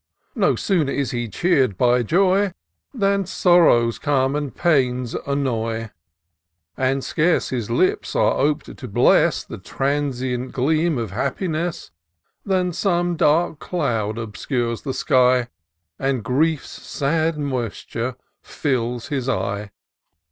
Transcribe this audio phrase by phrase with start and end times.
[0.33, 2.53] No sooner is he cheer'd tyjoy,
[2.91, 5.91] Than sorrows come^ and pains annoy;
[6.75, 11.91] And scarce his lips are op*d to bless The transient gleam of happiness,
[12.43, 15.49] Than some dark cloud obscures the sky,
[15.99, 19.69] And griefs sad moisture fills his eye.